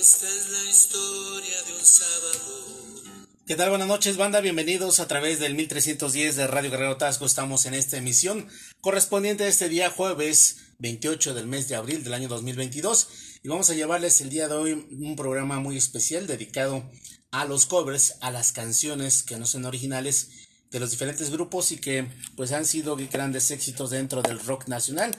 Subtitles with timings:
[0.00, 3.02] Esta es la historia de un sábado.
[3.46, 3.70] ¿Qué tal?
[3.70, 4.40] Buenas noches, banda.
[4.40, 7.26] Bienvenidos a través del 1310 de Radio Guerrero Tasco.
[7.26, 8.48] Estamos en esta emisión
[8.80, 13.08] correspondiente a este día jueves 28 del mes de abril del año 2022
[13.42, 16.90] y vamos a llevarles el día de hoy un programa muy especial dedicado
[17.30, 21.78] a los covers, a las canciones que no son originales de los diferentes grupos y
[21.78, 25.16] que pues han sido grandes éxitos dentro del rock nacional.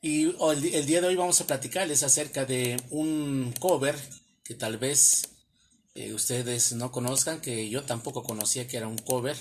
[0.00, 3.96] Y el, día de hoy vamos a platicarles acerca de un cover
[4.44, 5.22] que tal vez
[5.94, 9.36] eh, ustedes no conozcan, que yo tampoco conocía que era un cover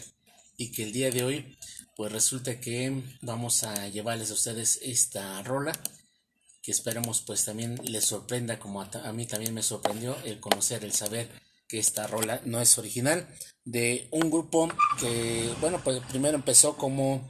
[0.58, 1.58] y que el día de hoy
[2.02, 5.72] pues resulta que vamos a llevarles a ustedes esta rola
[6.64, 10.94] que esperemos pues también les sorprenda como a, mí también me sorprendió el conocer, el
[10.94, 11.30] saber
[11.68, 13.28] que esta rola no es original
[13.66, 14.68] de un grupo
[15.00, 17.30] que bueno pues primero empezó como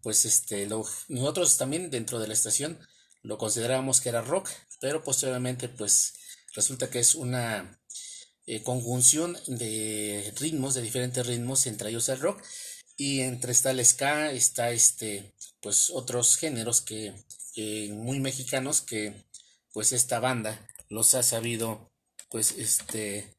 [0.00, 2.78] pues este nosotros también dentro de la estación
[3.20, 4.48] lo considerábamos que era rock
[4.80, 6.14] pero posteriormente pues
[6.54, 7.78] resulta que es una
[8.46, 12.42] eh, conjunción de ritmos de diferentes ritmos entre ellos el rock
[12.96, 17.14] y entre está el está este pues otros géneros que
[17.92, 19.26] muy mexicanos que
[19.72, 21.90] pues esta banda los ha sabido
[22.30, 23.36] pues este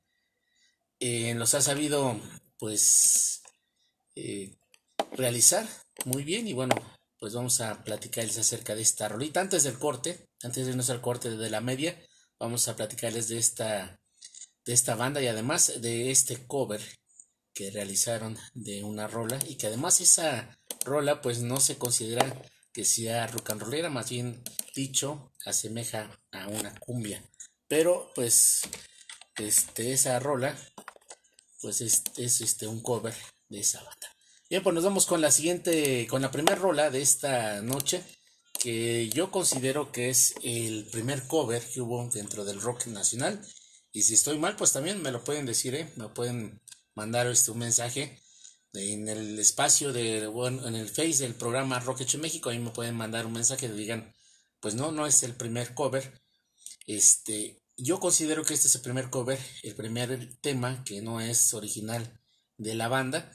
[0.99, 2.19] eh, los ha sabido
[2.57, 3.41] pues
[4.15, 4.55] eh,
[5.11, 5.67] realizar
[6.05, 6.75] muy bien y bueno
[7.19, 9.41] pues vamos a platicarles acerca de esta rolita.
[9.41, 11.99] Antes del corte antes de irnos al corte de la media
[12.39, 13.99] vamos a platicarles de esta
[14.65, 16.81] de esta banda y además de este cover
[17.57, 22.39] que realizaron de una rola y que además esa rola pues no se considera
[22.71, 24.43] que sea rock and rollera, más bien
[24.75, 27.23] dicho asemeja a una cumbia.
[27.67, 28.61] Pero pues
[29.37, 30.55] este esa rola
[31.59, 33.15] pues es, es este un cover
[33.49, 34.07] de esa banda.
[34.51, 38.03] Bien, pues nos vamos con la siguiente, con la primera rola de esta noche,
[38.59, 43.41] que yo considero que es el primer cover que hubo dentro del rock nacional.
[43.91, 45.91] Y si estoy mal, pues también me lo pueden decir, ¿eh?
[45.95, 46.61] me pueden
[46.97, 48.19] mandar este, un mensaje
[48.73, 52.71] en el espacio de, bueno, en el face del programa Rock Hecho México, ahí me
[52.71, 54.13] pueden mandar un mensaje que digan,
[54.59, 56.19] pues no, no es el primer cover.
[56.87, 61.53] Este, yo considero que este es el primer cover, el primer tema que no es
[61.53, 62.19] original
[62.57, 63.31] de la banda.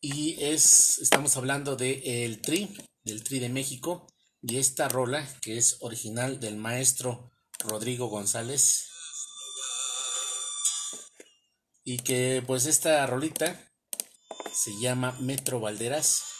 [0.00, 2.74] Y es, estamos hablando de el Tri,
[3.04, 4.06] del Tri de México,
[4.40, 8.88] y esta rola que es original del maestro Rodrigo González.
[11.84, 13.58] Y que pues esta rolita
[14.52, 16.31] se llama Metro Valderas.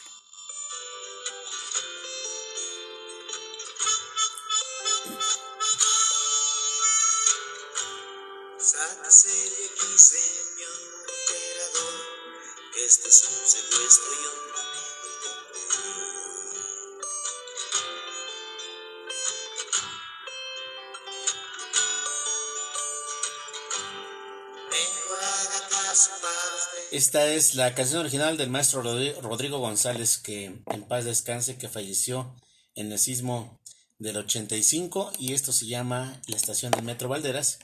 [27.03, 31.69] Esta es la canción original del maestro Rodri- Rodrigo González, que en paz descanse, que
[31.69, 32.37] falleció
[32.77, 33.61] en el sismo
[33.99, 37.59] del 85 y esto se llama La Estación del Metro Valderas.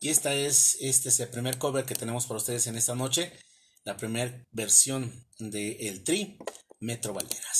[0.00, 3.32] Y esta es, este es el primer cover que tenemos para ustedes en esta noche,
[3.82, 6.38] la primera versión de El Tri,
[6.78, 7.53] Metro Valderas.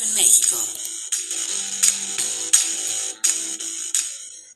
[0.00, 0.56] en México.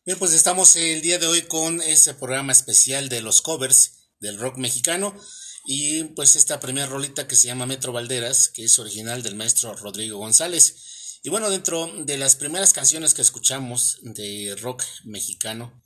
[0.05, 4.39] Bien, pues estamos el día de hoy con este programa especial de los covers del
[4.39, 5.17] rock mexicano
[5.65, 9.75] y pues esta primera rolita que se llama Metro Valderas, que es original del maestro
[9.75, 11.21] Rodrigo González.
[11.25, 15.83] Y bueno, dentro de las primeras canciones que escuchamos de rock mexicano,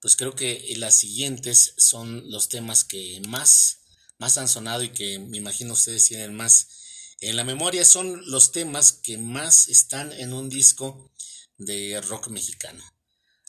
[0.00, 3.78] pues creo que las siguientes son los temas que más,
[4.18, 6.85] más han sonado y que me imagino ustedes tienen más
[7.20, 7.84] en la memoria.
[7.84, 11.12] Son los temas que más están en un disco
[11.58, 12.84] de rock mexicano.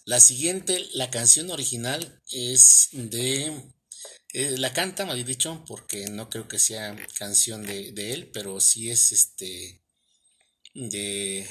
[0.06, 3.74] La siguiente, la canción original es de...
[4.34, 8.60] Eh, la canta, me había dicho, porque no creo que sea canción de, él, pero
[8.62, 9.82] sí es este...
[10.74, 11.48] de...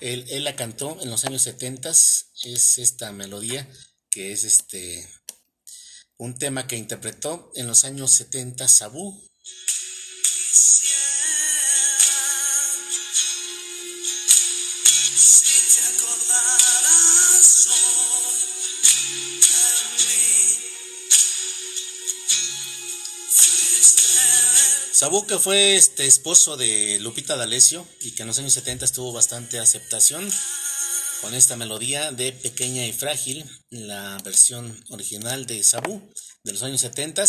[0.00, 3.70] Él, él, la cantó en los años 70, es esta melodía
[4.10, 5.08] que es este...
[6.16, 9.22] un tema que interpretó en los años 70 Sabu,
[25.04, 29.12] Sabu que fue este esposo de Lupita D'Alessio y que en los años 70 tuvo
[29.12, 30.26] bastante aceptación
[31.20, 36.00] con esta melodía de Pequeña y Frágil, la versión original de Sabu
[36.42, 37.22] de los años 70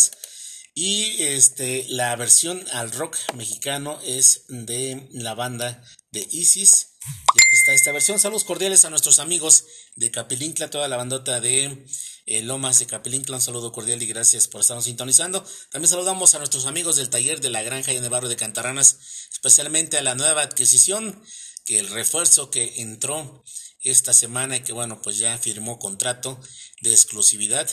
[0.74, 6.92] y este la versión al rock mexicano es de la banda de Isis.
[7.34, 8.18] Y aquí está esta versión.
[8.18, 9.64] Saludos cordiales a nuestros amigos
[9.96, 11.84] de Capilincla, toda la bandota de
[12.26, 13.36] Lomas de Capilincla.
[13.36, 15.44] Un saludo cordial y gracias por estarnos sintonizando.
[15.70, 18.36] También saludamos a nuestros amigos del taller de la granja y en el barrio de
[18.36, 18.98] Cantaranas,
[19.32, 21.22] especialmente a la nueva adquisición,
[21.64, 23.44] que el refuerzo que entró
[23.80, 26.40] esta semana y que bueno, pues ya firmó contrato
[26.80, 27.68] de exclusividad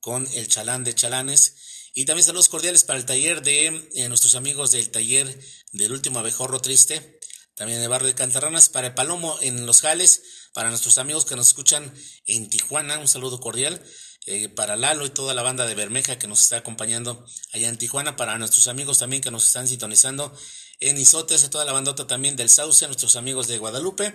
[0.00, 1.56] con el chalán de chalanes.
[1.92, 5.40] Y también saludos cordiales para el taller de eh, nuestros amigos del taller
[5.72, 7.18] del último abejorro triste,
[7.54, 11.24] también en el barrio de Cantaranas, para el Palomo en Los Jales, para nuestros amigos
[11.24, 11.92] que nos escuchan
[12.26, 13.82] en Tijuana, un saludo cordial.
[14.26, 17.78] Eh, para Lalo y toda la banda de Bermeja que nos está acompañando allá en
[17.78, 20.36] Tijuana, para nuestros amigos también que nos están sintonizando
[20.80, 24.14] en Isotes, a toda la bandota también del Sauce, a nuestros amigos de Guadalupe,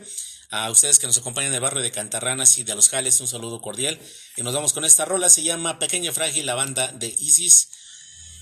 [0.51, 3.27] a ustedes que nos acompañan en el barrio de Cantarranas y de Los Jales, un
[3.27, 4.00] saludo cordial.
[4.38, 7.70] Y nos vamos con esta rola, se llama Pequeño Frágil, la banda de Isis.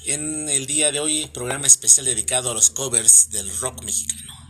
[0.06, 4.43] En el día de hoy, programa especial dedicado a los covers del rock mexicano.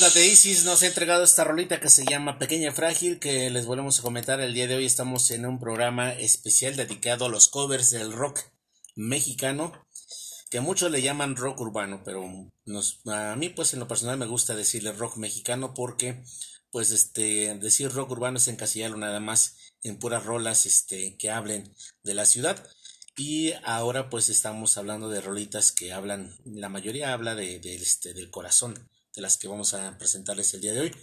[0.00, 3.66] Banda de Isis nos ha entregado esta rolita que se llama Pequeña Frágil, que les
[3.66, 4.86] volvemos a comentar el día de hoy.
[4.86, 8.40] Estamos en un programa especial dedicado a los covers del rock
[8.96, 9.86] mexicano,
[10.50, 14.56] que muchos le llaman rock urbano, pero a mí pues en lo personal me gusta
[14.56, 16.22] decirle rock mexicano porque
[16.70, 21.74] pues este decir rock urbano es encasillarlo nada más en puras rolas este que hablen
[22.04, 22.66] de la ciudad.
[23.18, 28.14] Y ahora pues estamos hablando de rolitas que hablan, la mayoría habla de, de este,
[28.14, 30.96] del corazón de las que vamos a presentarles el día de hoy.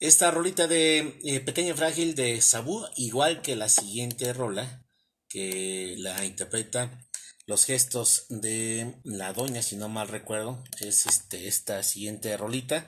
[0.00, 4.84] Esta rolita de eh, Pequeña Frágil de Sabu, igual que la siguiente rola,
[5.28, 7.08] que la interpreta
[7.48, 12.86] los gestos de la doña, si no mal recuerdo, es este, esta siguiente rolita,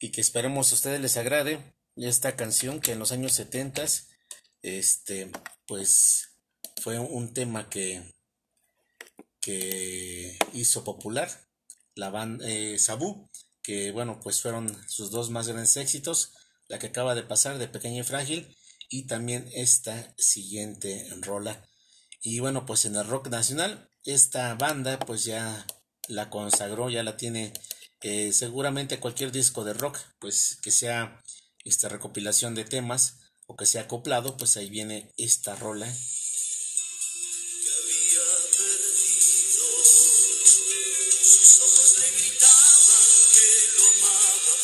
[0.00, 3.84] y que esperemos a ustedes les agrade esta canción que en los años 70
[4.62, 5.30] este,
[5.66, 6.36] pues
[6.80, 8.02] fue un tema que,
[9.40, 11.30] que hizo popular
[11.94, 13.30] la banda eh, Sabu
[13.62, 16.32] que bueno, pues fueron sus dos más grandes éxitos,
[16.68, 18.56] la que acaba de pasar de Pequeña y Frágil
[18.88, 21.66] y también esta siguiente rola.
[22.20, 25.66] Y bueno, pues en el rock nacional, esta banda pues ya
[26.08, 27.52] la consagró, ya la tiene
[28.00, 31.22] eh, seguramente cualquier disco de rock, pues que sea
[31.64, 35.92] esta recopilación de temas o que sea acoplado, pues ahí viene esta rola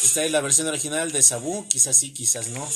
[0.09, 2.67] Esta es la versión original de Sabu, quizás sí, quizás no.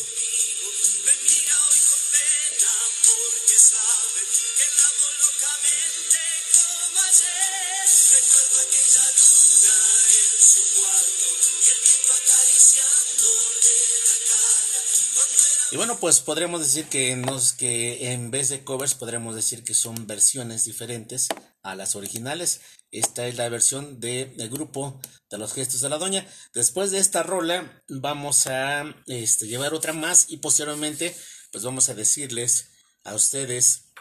[15.72, 19.72] Y bueno, pues podríamos decir que, nos, que en vez de covers podríamos decir que
[19.72, 21.28] son versiones diferentes
[21.62, 22.61] a las originales.
[22.90, 26.28] Esta es la versión del grupo de los gestos de la doña.
[26.52, 31.16] Después de esta rola vamos a este, llevar otra más y posteriormente
[31.52, 32.68] pues vamos a decirles
[33.04, 33.94] a ustedes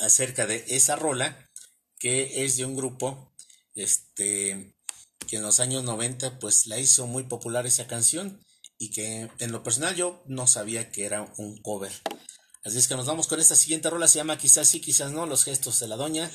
[0.00, 1.48] acerca de esa rola
[2.00, 3.32] que es de un grupo
[3.76, 4.74] este
[5.28, 8.44] que en los años 90 pues la hizo muy popular esa canción
[8.80, 11.92] y que en lo personal yo no sabía que era un cover.
[12.64, 15.26] Así es que nos vamos con esta siguiente rola, se llama Quizás sí, quizás no,
[15.26, 16.30] Los gestos de la doña.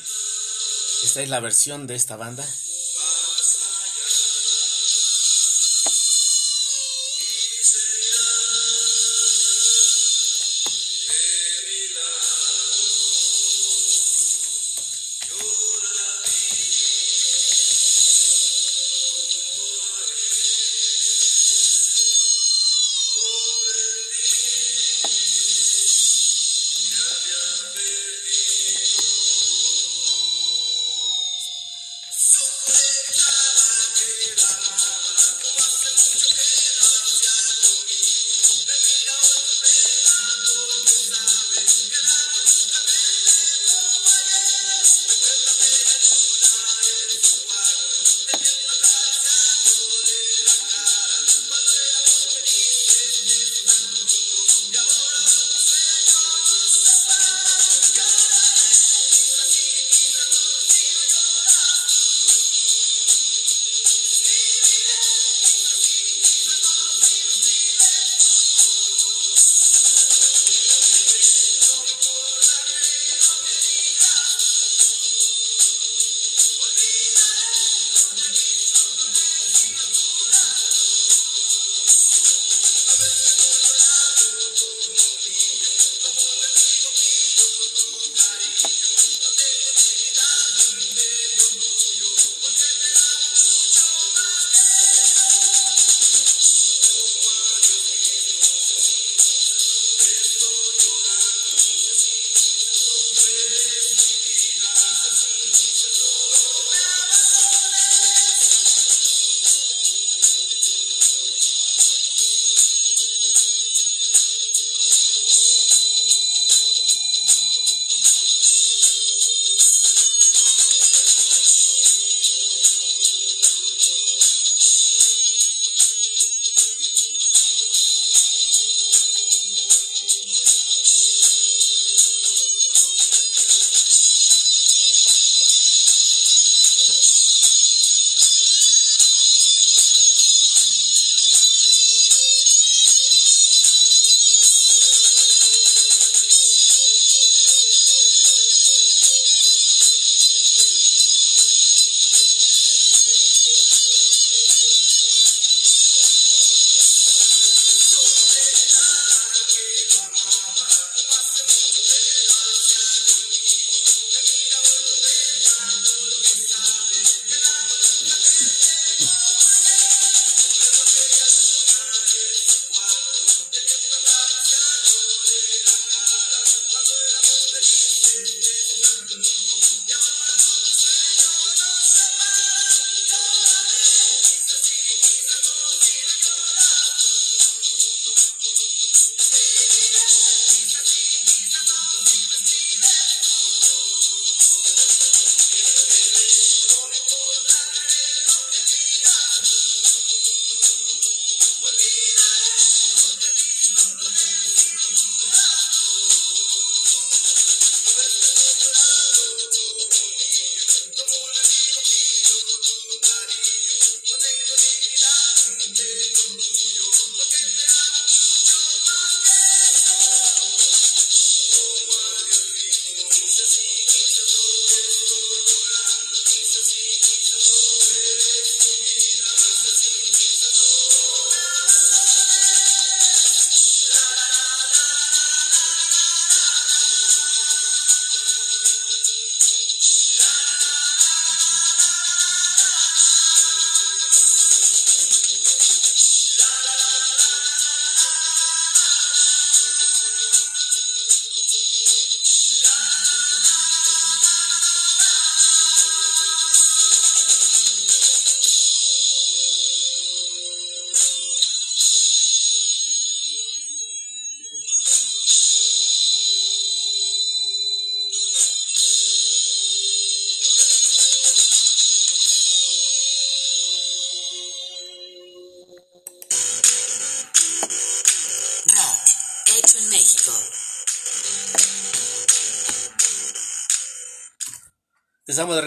[1.04, 2.46] Esta es la versión de esta banda.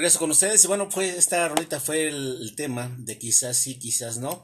[0.09, 4.17] Regreso con ustedes y bueno, pues esta rolita fue el, tema de quizás sí, quizás
[4.17, 4.43] no,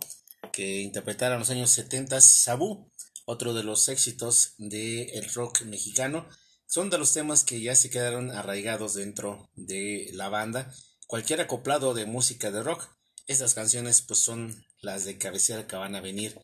[0.52, 2.92] que interpretara los años 70 Sabu,
[3.24, 6.28] otro de los éxitos del rock mexicano.
[6.66, 10.70] Son de los temas que ya se quedaron arraigados dentro de la banda.
[11.06, 12.86] Cualquier acoplado de música de rock,
[13.26, 16.38] estas canciones pues son las de cabecera que van a venir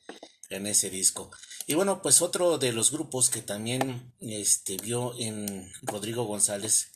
[0.49, 1.31] en ese disco.
[1.67, 6.93] Y bueno, pues otro de los grupos que también este, vio en Rodrigo González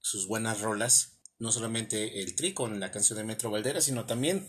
[0.00, 4.48] sus buenas rolas no solamente el Tri con la canción de Metro Valdera, sino también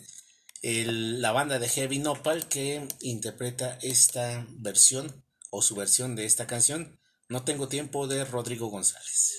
[0.61, 6.99] la banda de Heavy Nopal que interpreta esta versión o su versión de esta canción,
[7.29, 9.33] No tengo tiempo de Rodrigo González.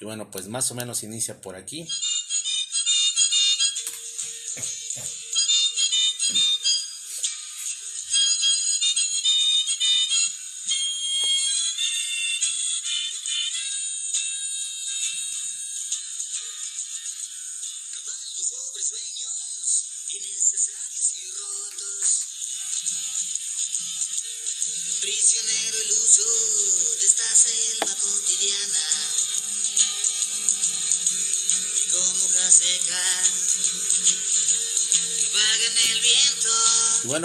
[0.00, 1.88] Y bueno, pues más o menos inicia por aquí.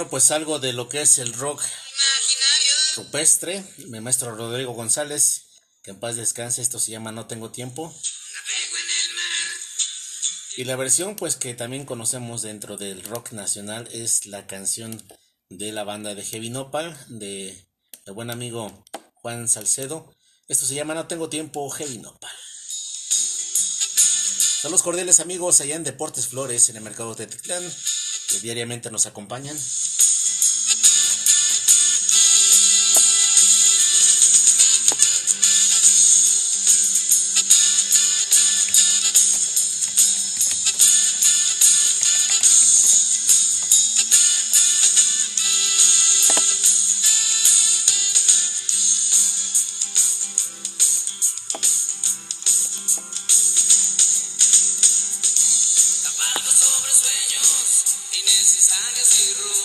[0.00, 1.62] Bueno, pues algo de lo que es el rock
[2.96, 5.42] rupestre, mi maestro Rodrigo González,
[5.82, 7.94] que en paz descanse, esto se llama No tengo tiempo.
[10.56, 15.06] Y la versión pues que también conocemos dentro del rock nacional es la canción
[15.50, 17.62] de la banda de Heavy Nopal, de
[18.06, 18.86] el buen amigo
[19.16, 20.16] Juan Salcedo.
[20.48, 22.34] Esto se llama No tengo tiempo, Heavy Nopal.
[24.62, 27.70] Saludos cordiales amigos allá en Deportes Flores, en el mercado de Titlán
[28.30, 29.58] que diariamente nos acompañan.
[59.00, 59.59] decirlo.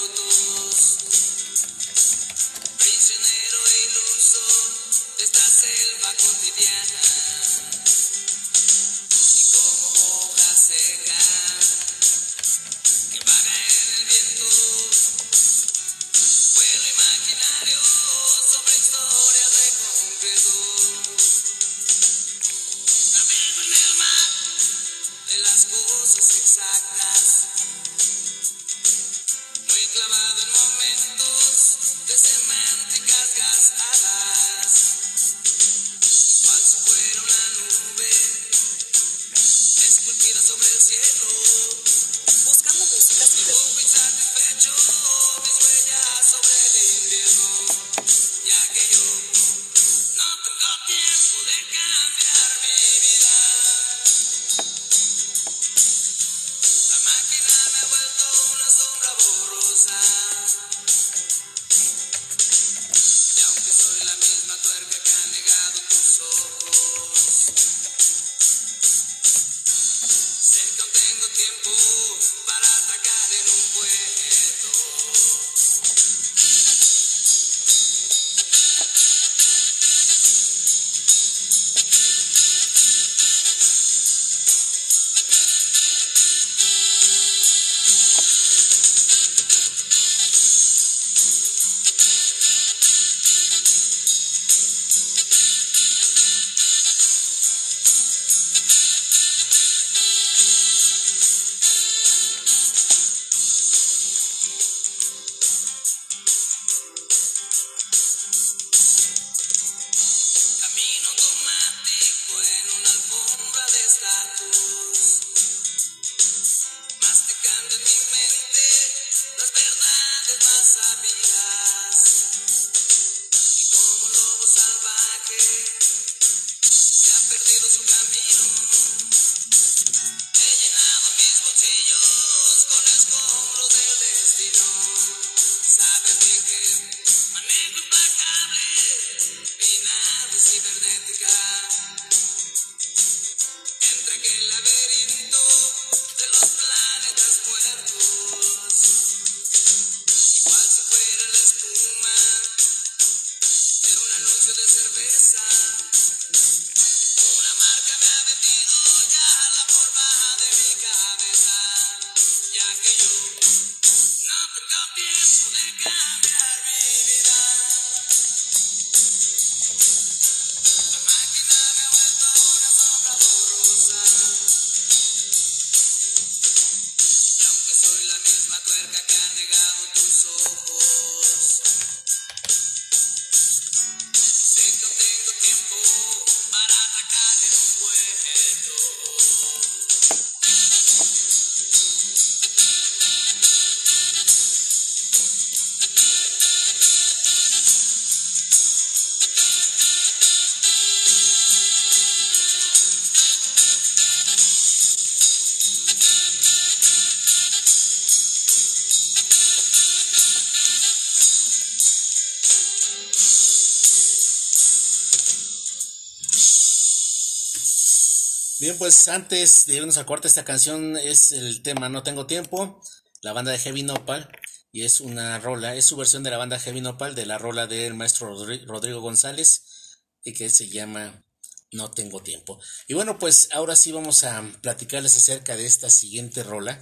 [218.57, 222.81] Bien, pues antes de irnos a corte, esta canción es el tema No Tengo Tiempo,
[223.21, 224.29] la banda de Heavy Nopal,
[224.71, 227.67] y es una rola, es su versión de la banda Heavy Nopal de la rola
[227.67, 228.33] del maestro
[228.65, 231.25] Rodrigo González, y que se llama
[231.73, 232.57] No Tengo Tiempo.
[232.87, 236.81] Y bueno, pues ahora sí vamos a platicarles acerca de esta siguiente rola,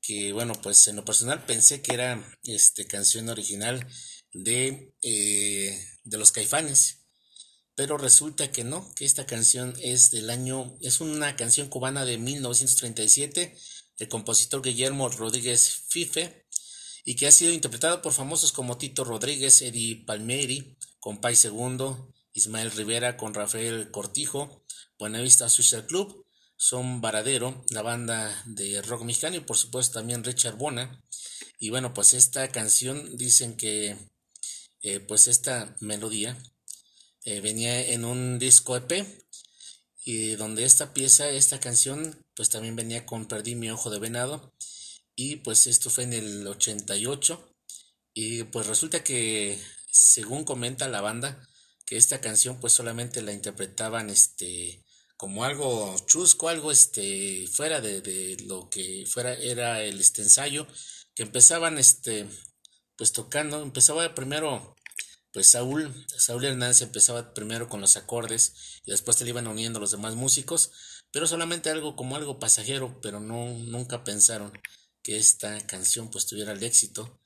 [0.00, 3.86] que bueno, pues en lo personal pensé que era este canción original
[4.32, 6.99] de, eh, de los caifanes
[7.80, 12.18] pero resulta que no, que esta canción es del año, es una canción cubana de
[12.18, 13.56] 1937,
[13.96, 16.46] el compositor Guillermo Rodríguez Fife,
[17.06, 22.70] y que ha sido interpretada por famosos como Tito Rodríguez, Eddie Palmieri, Compay Segundo, Ismael
[22.70, 24.62] Rivera con Rafael Cortijo,
[24.98, 30.58] Buenavista Social Club, Son Varadero, la banda de rock mexicano y por supuesto también Richard
[30.58, 31.02] Bona.
[31.58, 33.96] Y bueno, pues esta canción dicen que
[34.82, 36.36] eh, pues esta melodía
[37.24, 39.06] eh, venía en un disco EP
[40.04, 44.54] y donde esta pieza, esta canción, pues también venía con Perdí mi ojo de venado
[45.14, 47.54] y pues esto fue en el 88
[48.14, 51.46] y pues resulta que según comenta la banda
[51.84, 54.84] que esta canción pues solamente la interpretaban este
[55.16, 60.66] como algo chusco, algo este fuera de, de lo que fuera era el este ensayo
[61.14, 62.26] que empezaban este
[62.96, 64.74] pues tocando, empezaba primero
[65.32, 69.78] pues Saúl, Saúl Hernández empezaba primero con los acordes y después se le iban uniendo
[69.78, 70.70] los demás músicos,
[71.12, 74.52] pero solamente algo como algo pasajero, pero no nunca pensaron
[75.02, 77.20] que esta canción pues tuviera el éxito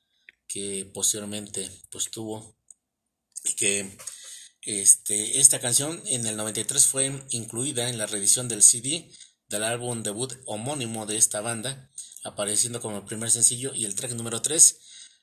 [0.47, 2.57] que posteriormente pues tuvo.
[3.45, 3.99] Y que
[4.63, 9.11] este, esta canción en el 93 fue incluida en la reedición del CD
[9.49, 11.91] del álbum debut homónimo de esta banda,
[12.23, 14.79] apareciendo como el primer sencillo y el track número 3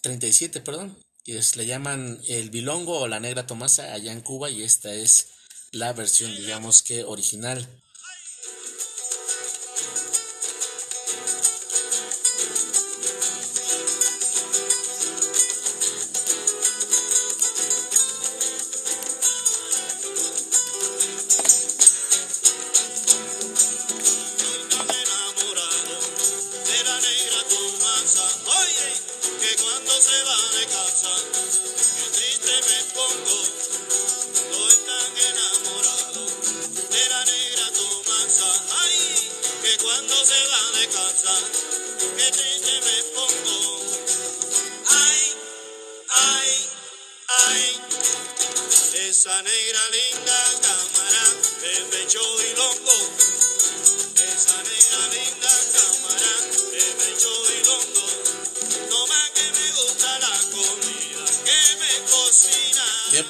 [0.03, 4.63] 37, perdón, y le llaman el bilongo o la negra tomasa allá en Cuba y
[4.63, 5.29] esta es
[5.73, 7.69] la versión digamos que original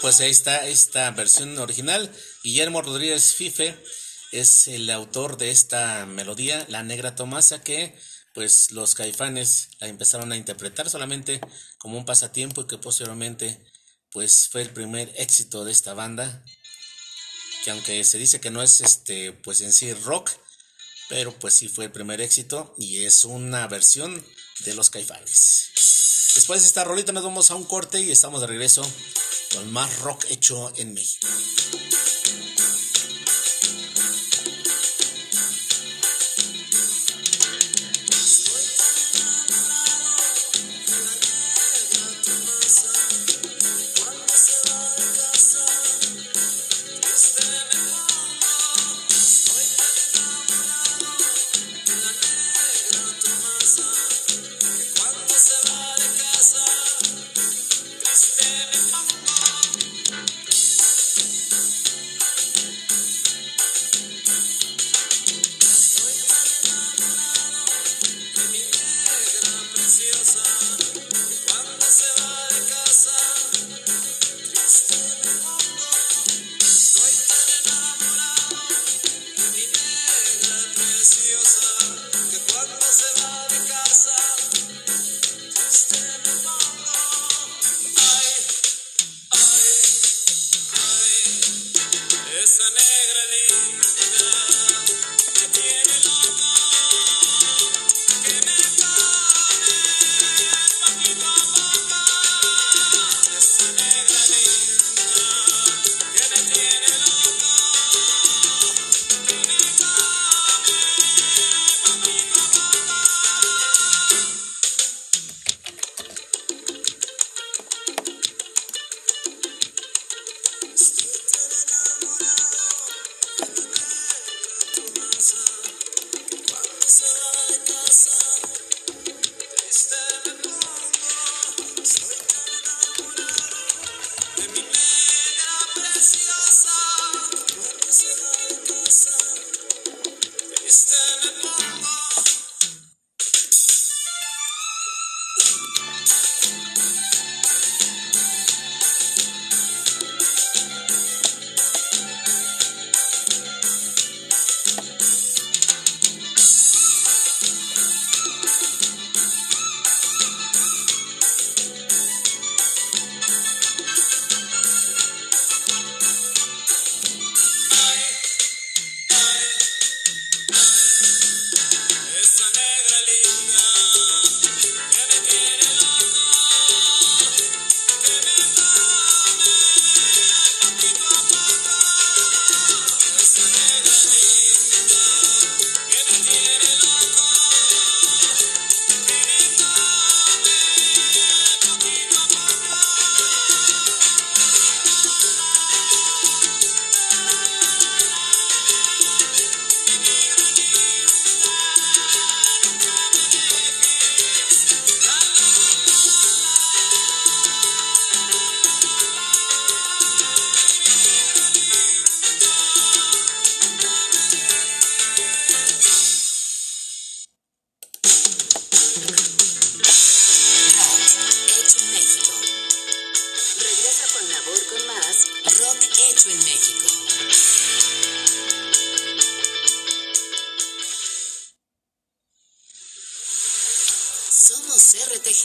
[0.01, 2.11] pues ahí está esta versión original.
[2.43, 3.77] Guillermo Rodríguez Fife
[4.33, 7.99] es el autor de esta melodía, La Negra Tomasa, que
[8.33, 11.41] pues los caifanes la empezaron a interpretar solamente
[11.79, 13.61] como un pasatiempo y que posteriormente
[14.13, 16.45] pues fue el primer éxito de esta banda
[17.65, 20.31] que aunque se dice que no es este pues en sí rock
[21.09, 24.25] pero pues sí fue el primer éxito y es una versión
[24.61, 25.71] de los caifanes
[26.35, 28.83] después de esta rolita nos vamos a un corte y estamos de regreso
[29.55, 31.27] con más rock hecho en México.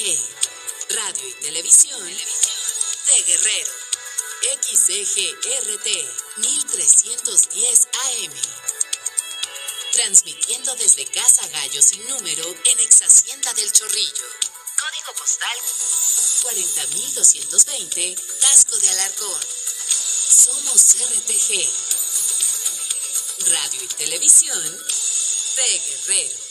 [0.06, 3.72] Radio y Televisión de Guerrero.
[4.62, 5.88] XEGRT
[6.38, 8.34] 1310 AM.
[9.94, 14.28] Transmitiendo desde Casa Gallo sin número en Ex Hacienda del Chorrillo.
[14.78, 15.58] Código postal
[16.44, 19.42] 40220 Tasco de Alarcón.
[20.30, 21.68] Somos RTG.
[23.48, 24.86] Radio y Televisión
[25.56, 26.45] de Guerrero.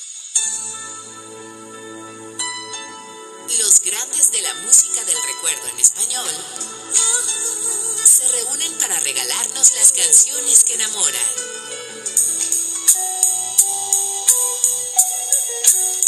[3.85, 6.31] Grandes de la música del recuerdo en español
[8.05, 11.27] se reúnen para regalarnos las canciones que enamoran.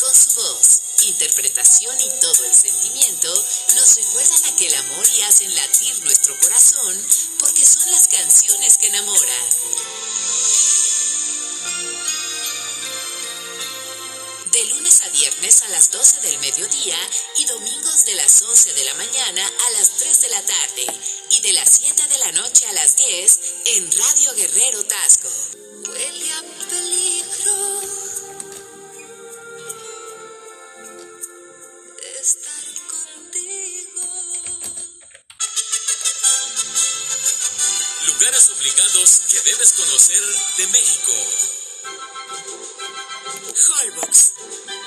[0.00, 3.34] Con su voz, interpretación y todo el sentimiento,
[3.74, 7.06] nos recuerdan aquel amor y hacen latir nuestro corazón
[7.38, 10.05] porque son las canciones que enamoran.
[15.37, 16.99] Viernes a las 12 del mediodía
[17.39, 20.87] y domingos de las 11 de la mañana a las 3 de la tarde
[21.30, 25.28] y de las 7 de la noche a las 10 en Radio Guerrero Tasco.
[25.89, 27.80] Huele a peligro
[32.22, 34.03] estar contigo.
[38.07, 40.22] Lugares obligados que debes conocer
[40.57, 41.12] de México.
[43.68, 44.86] Holbox.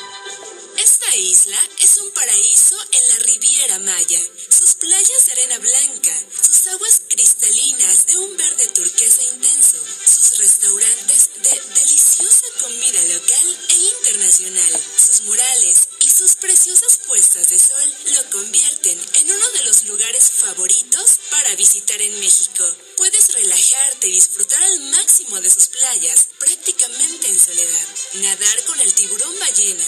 [1.19, 4.21] Isla es un paraíso en la Riviera Maya.
[4.47, 11.29] Sus playas de arena blanca, sus aguas cristalinas de un verde turquesa intenso, sus restaurantes
[11.43, 18.29] de deliciosa comida local e internacional, sus murales y sus preciosas puestas de sol lo
[18.29, 22.65] convierten en uno de los lugares favoritos para visitar en México.
[22.95, 27.87] Puedes relajarte y disfrutar al máximo de sus playas, prácticamente en soledad.
[28.13, 29.85] Nadar con el tiburón ballena,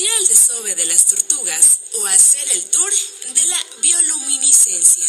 [0.00, 2.90] al desove de las tortugas o hacer el tour
[3.34, 5.04] de la bioluminiscencia.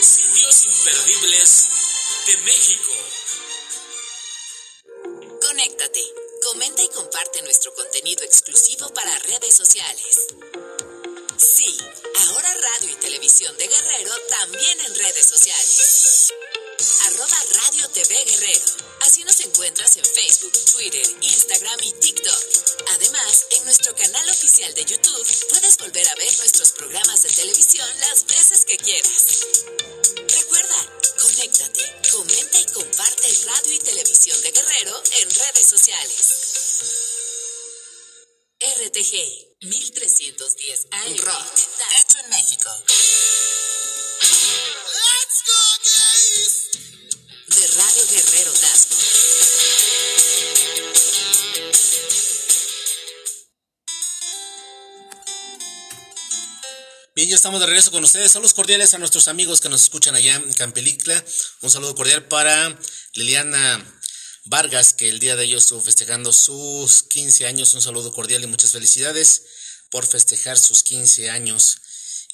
[0.00, 1.68] Sitios imperdibles
[2.26, 2.92] de México.
[5.40, 6.02] Conéctate,
[6.42, 10.26] comenta y comparte nuestro contenido exclusivo para redes sociales.
[11.36, 11.78] Sí,
[12.28, 16.32] ahora radio y televisión de Guerrero también en redes sociales.
[17.06, 18.64] Arroba Radio TV Guerrero.
[19.00, 22.44] Así nos encuentras en Facebook, Twitter, Instagram y TikTok.
[22.90, 27.88] Además, en nuestro canal oficial de YouTube puedes volver a ver nuestros programas de televisión
[27.98, 29.46] las veces que quieras.
[30.28, 37.13] Recuerda, conéctate, comenta y comparte Radio y Televisión de Guerrero en redes sociales.
[38.64, 39.12] RTG
[39.60, 41.52] 1310 AM Rock,
[42.00, 42.70] hecho en México.
[44.94, 46.70] Let's go, guys!
[47.48, 48.96] De Radio Guerrero Tasco.
[57.14, 58.32] Bien, ya estamos de regreso con ustedes.
[58.32, 61.22] Saludos cordiales a nuestros amigos que nos escuchan allá en Campelicla.
[61.60, 62.78] Un saludo cordial para
[63.12, 64.00] Liliana
[64.46, 67.72] Vargas, que el día de ellos estuvo festejando sus 15 años.
[67.72, 69.42] Un saludo cordial y muchas felicidades
[69.90, 71.78] por festejar sus 15 años.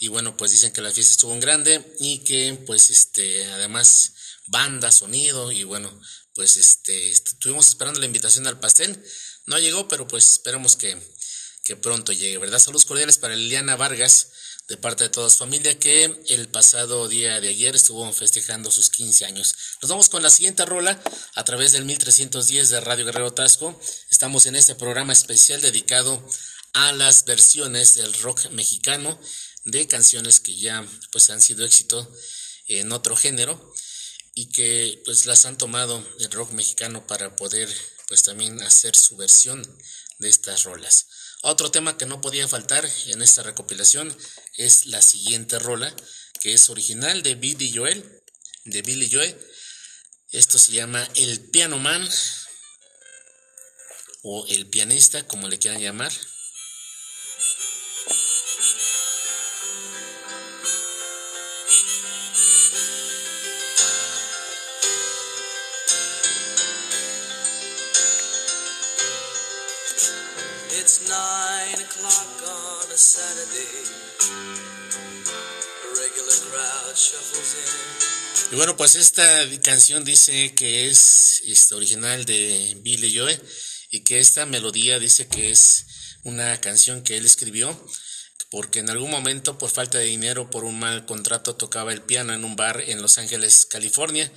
[0.01, 4.13] Y bueno, pues dicen que la fiesta estuvo en grande y que pues este, además
[4.49, 5.89] banda, sonido y bueno,
[6.35, 9.01] pues este, estuvimos esperando la invitación al pastel.
[9.47, 11.01] No llegó, pero pues esperamos que,
[11.65, 12.59] que pronto llegue, ¿verdad?
[12.59, 14.33] Saludos cordiales para Liliana Vargas
[14.71, 18.89] de parte de toda su familia que el pasado día de ayer estuvo festejando sus
[18.91, 19.53] 15 años.
[19.83, 21.03] Nos vamos con la siguiente rola
[21.35, 23.79] a través del 1310 de Radio Guerrero Tasco.
[24.11, 26.25] Estamos en este programa especial dedicado
[26.73, 29.21] a las versiones del rock mexicano
[29.65, 32.09] de canciones que ya pues han sido éxito
[32.69, 33.75] en otro género
[34.37, 37.69] y que pues las han tomado el rock mexicano para poder
[38.07, 39.67] pues también hacer su versión
[40.21, 41.09] de estas rolas.
[41.43, 44.15] Otro tema que no podía faltar en esta recopilación
[44.57, 45.95] es la siguiente rola,
[46.41, 48.23] que es original de Billy Joel,
[48.65, 49.39] de Joel.
[50.33, 52.07] Esto se llama El Piano Man
[54.23, 56.13] o El Pianista, como le quieran llamar.
[78.53, 83.41] Y bueno, pues esta canción dice que es este, original de Billy Joel
[83.91, 85.87] y que esta melodía dice que es
[86.25, 87.79] una canción que él escribió
[88.51, 92.35] porque en algún momento por falta de dinero por un mal contrato tocaba el piano
[92.35, 94.31] en un bar en Los Ángeles, California.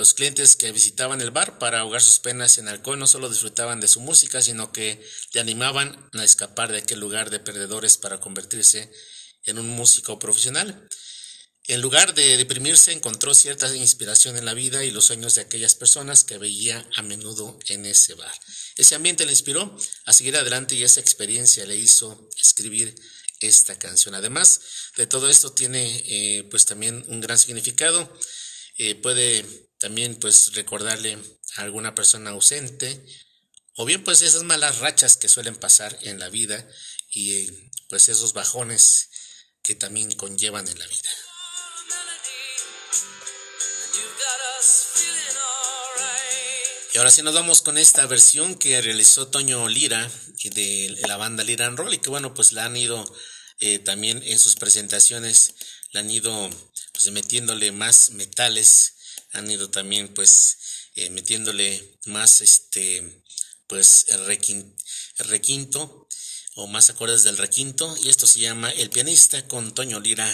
[0.00, 3.80] Los clientes que visitaban el bar para ahogar sus penas en alcohol no solo disfrutaban
[3.80, 4.98] de su música, sino que
[5.34, 8.90] le animaban a escapar de aquel lugar de perdedores para convertirse
[9.44, 10.88] en un músico profesional.
[11.64, 15.74] En lugar de deprimirse, encontró cierta inspiración en la vida y los sueños de aquellas
[15.74, 18.32] personas que veía a menudo en ese bar.
[18.76, 19.76] Ese ambiente le inspiró
[20.06, 22.94] a seguir adelante y esa experiencia le hizo escribir
[23.40, 24.14] esta canción.
[24.14, 24.62] Además
[24.96, 28.10] de todo esto tiene eh, pues también un gran significado.
[28.78, 31.18] Eh, puede también pues recordarle
[31.56, 33.04] a alguna persona ausente
[33.74, 36.68] o bien pues esas malas rachas que suelen pasar en la vida
[37.10, 37.50] y
[37.88, 39.08] pues esos bajones
[39.62, 41.10] que también conllevan en la vida.
[46.92, 50.10] Y ahora sí nos vamos con esta versión que realizó Toño Lira
[50.42, 53.04] de la banda Lira and Roll y que bueno pues la han ido
[53.60, 55.54] eh, también en sus presentaciones,
[55.92, 56.50] la han ido
[56.92, 58.94] pues metiéndole más metales,
[59.32, 60.58] han ido también pues
[60.94, 63.22] eh, metiéndole más este
[63.66, 64.26] pues el,
[65.28, 66.08] requinto
[66.54, 70.28] o más acordes del requinto y esto se llama El pianista con Toño Lira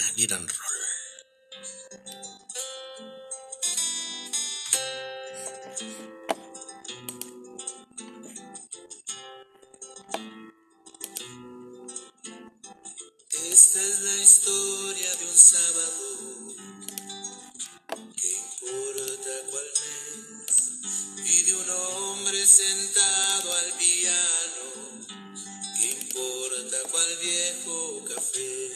[22.46, 25.02] sentado al piano,
[25.80, 28.75] ¿qué importa cuál viejo café?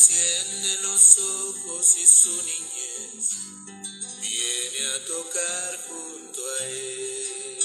[0.00, 3.36] enciende los ojos y su niñez
[4.22, 7.58] viene a tocar junto a él.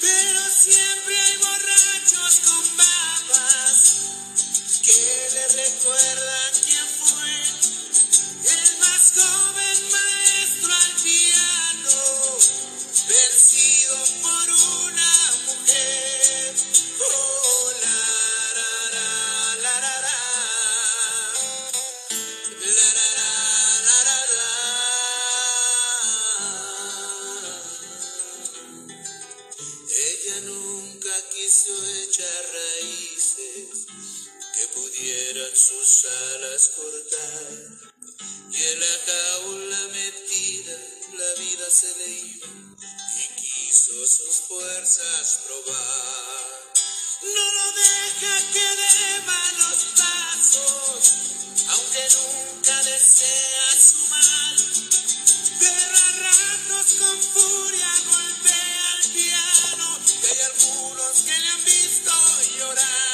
[0.00, 3.94] Pero siempre hay borrachos con babas
[4.82, 9.45] que le recuerdan quién fue el más joven.
[36.74, 37.92] cortadas
[38.50, 40.78] y en la jaula metida
[41.12, 46.46] la vida se le iba y quiso sus fuerzas probar.
[47.22, 51.12] No lo deja que dé malos pasos,
[51.68, 54.56] aunque nunca desea su mal,
[55.58, 62.12] pero a ratos con furia golpea al piano y hay algunos que le han visto
[62.58, 63.05] llorar.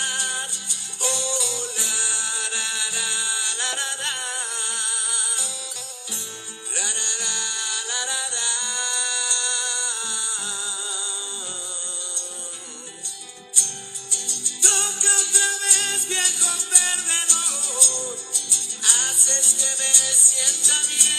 [20.23, 21.12] Micrófono.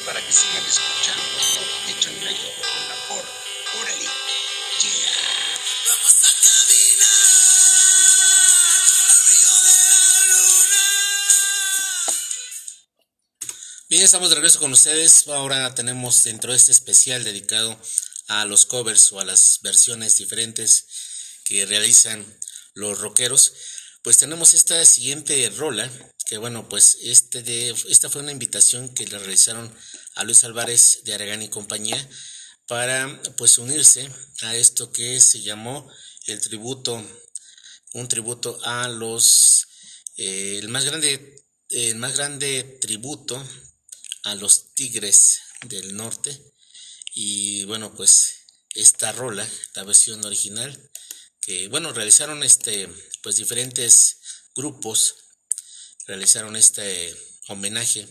[0.00, 1.22] Para que sigan escuchando
[1.54, 2.62] Todo Hecho en México
[3.08, 4.10] con.
[5.86, 7.18] Vamos a caminar
[8.98, 9.16] al
[9.62, 10.02] de la
[10.32, 10.82] luna.
[13.88, 15.28] Bien, estamos de regreso con ustedes.
[15.28, 17.78] Ahora tenemos dentro de este especial dedicado
[18.40, 20.86] a los covers o a las versiones diferentes
[21.44, 22.24] que realizan
[22.74, 23.52] los rockeros.
[24.02, 25.90] Pues tenemos esta siguiente rola,
[26.26, 29.72] que bueno, pues este de, esta fue una invitación que le realizaron
[30.14, 32.08] a Luis Álvarez de Aragán y compañía
[32.66, 34.08] para pues unirse
[34.40, 35.90] a esto que se llamó
[36.26, 37.04] el tributo,
[37.92, 39.66] un tributo a los,
[40.16, 43.42] eh, el más grande, el más grande tributo
[44.24, 46.40] a los Tigres del Norte.
[47.14, 48.42] Y bueno, pues
[48.74, 50.90] esta rola, la versión original,
[51.40, 52.88] que bueno, realizaron este,
[53.22, 54.18] pues diferentes
[54.54, 55.14] grupos,
[56.06, 57.14] realizaron este
[57.48, 58.08] homenaje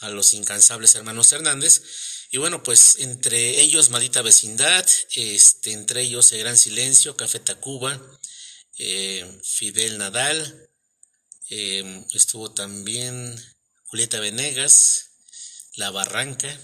[0.00, 1.82] a los incansables hermanos Hernández.
[2.30, 8.00] Y bueno, pues entre ellos Madita Vecindad, este, entre ellos El Gran Silencio, Café Tacuba,
[8.76, 10.70] eh, Fidel Nadal,
[11.48, 13.42] eh, estuvo también
[13.84, 15.12] Julieta Venegas,
[15.76, 16.60] La Barranca,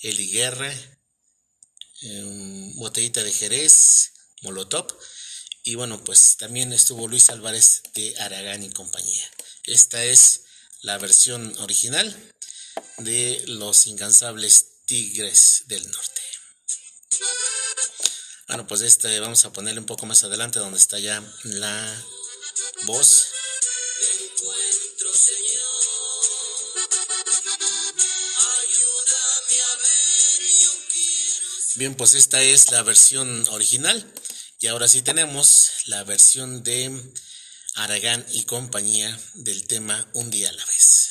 [0.00, 0.74] Eli Guerra,
[2.02, 4.86] eh, Botellita de Jerez, Molotov,
[5.64, 9.30] y bueno, pues también estuvo Luis Álvarez de Aragán y compañía.
[9.64, 10.42] Esta es
[10.82, 12.34] la versión original
[12.98, 16.22] de Los Incansables Tigres del Norte.
[18.46, 22.04] Bueno, pues este vamos a ponerle un poco más adelante donde está ya la
[22.84, 23.26] voz.
[24.00, 25.58] Me encuentro, Señor.
[31.78, 34.04] Bien, pues esta es la versión original
[34.58, 36.90] y ahora sí tenemos la versión de
[37.76, 41.07] Aragán y compañía del tema Un día a la vez.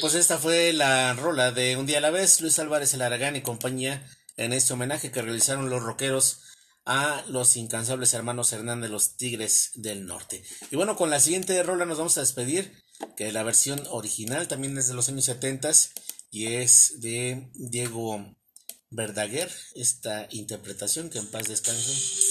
[0.00, 3.36] Pues esta fue la rola de Un día a la vez, Luis Álvarez El Aragán
[3.36, 6.40] y compañía, en este homenaje que realizaron los rockeros
[6.84, 10.42] a los incansables hermanos Hernández, los Tigres del Norte.
[10.70, 12.72] Y bueno, con la siguiente rola nos vamos a despedir,
[13.16, 15.70] que la versión original también es de los años 70
[16.30, 18.34] y es de Diego
[18.90, 22.27] Verdaguer, esta interpretación que en paz descanse.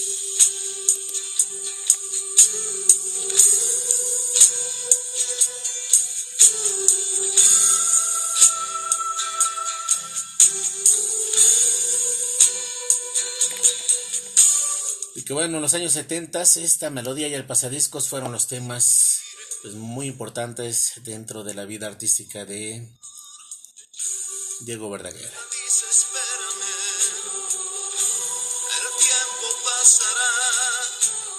[15.28, 19.20] Que bueno, en los años 70 esta melodía y el pasadiscos fueron los temas
[19.60, 22.88] pues, muy importantes dentro de la vida artística de
[24.62, 25.30] Diego Verdaguer.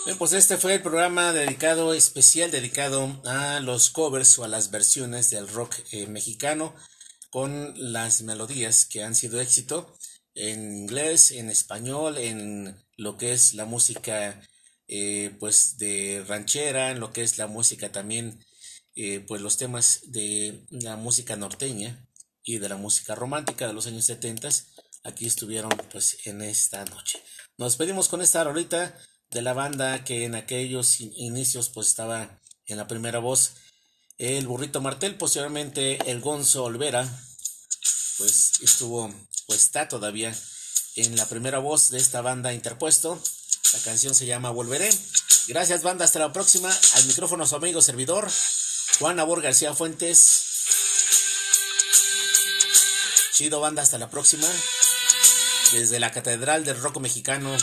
[0.06, 4.70] Bien, pues este fue el programa dedicado, especial dedicado a los covers o a las
[4.70, 6.76] versiones del rock eh, mexicano
[7.32, 9.98] con las melodías que han sido éxito
[10.40, 14.42] en inglés, en español, en lo que es la música
[14.88, 18.44] eh, pues de ranchera, en lo que es la música también,
[18.96, 22.08] eh, pues los temas de la música norteña
[22.42, 24.50] y de la música romántica de los años 70
[25.04, 27.22] aquí estuvieron pues en esta noche.
[27.58, 28.98] Nos despedimos con esta rolita
[29.32, 33.56] de la banda que en aquellos inicios pues estaba en la primera voz
[34.18, 37.08] el burrito Martel, posteriormente el Gonzo Olvera,
[38.20, 39.12] pues estuvo,
[39.48, 40.38] pues está todavía
[40.96, 43.20] en la primera voz de esta banda interpuesto.
[43.74, 44.90] La canción se llama Volveré.
[45.48, 46.70] Gracias banda, hasta la próxima.
[46.96, 48.30] Al micrófono su amigo servidor,
[49.00, 50.44] Juan Abor García Fuentes.
[53.34, 54.48] Chido banda, hasta la próxima.
[55.72, 57.56] Desde la Catedral del Rock Mexicano,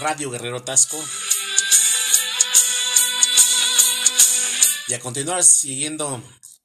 [0.00, 1.02] Radio Guerrero Tasco.
[4.88, 6.20] Y a continuar siguiendo,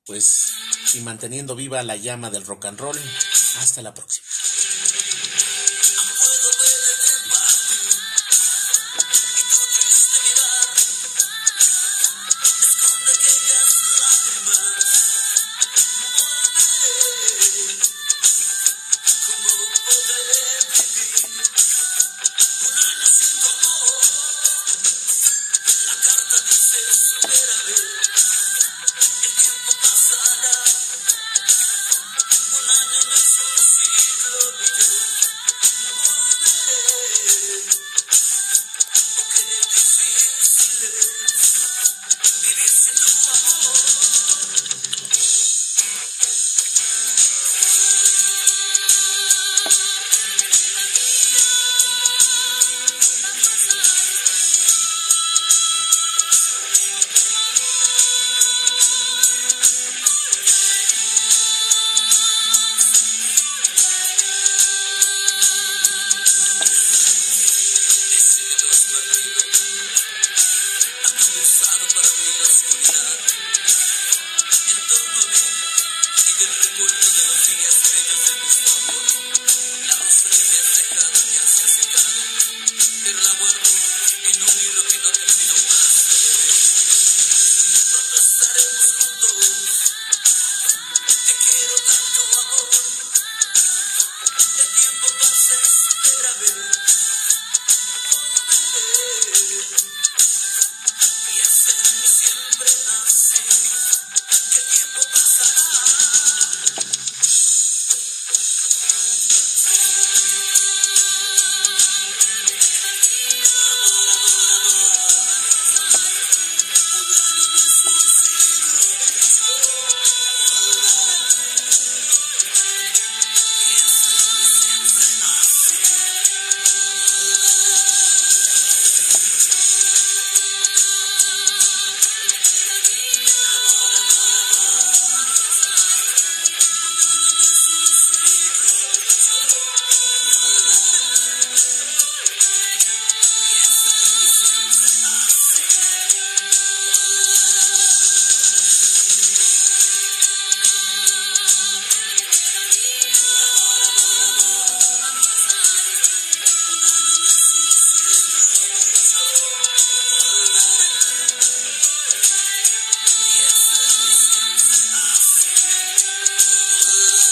[0.07, 0.53] pues,
[0.93, 2.97] y manteniendo viva la llama del rock and roll.
[3.59, 4.24] Hasta la próxima.